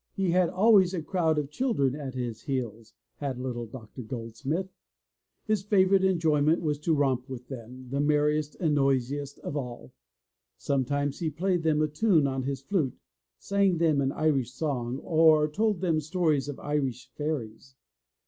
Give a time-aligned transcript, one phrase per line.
[0.15, 4.67] He had always a crowd of children at his heels, had little Doc tor Goldsmith.
[5.45, 9.93] His favorite enjoyment was to romp with them, the merriest and noisiest of all.
[10.57, 12.97] Sometimes he played them a tune on his flute,
[13.37, 17.75] sang them an Irish song, or told them stories of Irish fairies.